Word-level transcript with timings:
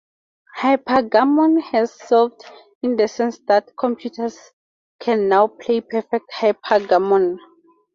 Hypergammon 0.57 1.61
has 1.61 1.95
been 1.95 2.07
'solved', 2.07 2.43
in 2.81 2.95
the 2.95 3.07
sense 3.07 3.37
that 3.45 3.75
computers 3.77 4.35
can 4.99 5.29
now 5.29 5.45
play 5.45 5.79
perfect 5.79 6.31
hypergammon. 6.33 7.37